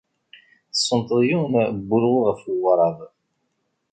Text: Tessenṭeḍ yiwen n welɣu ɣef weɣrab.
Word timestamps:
Tessenṭeḍ 0.71 1.19
yiwen 1.27 1.53
n 1.77 1.79
welɣu 1.89 2.17
ɣef 2.27 2.41
weɣrab. 2.61 2.99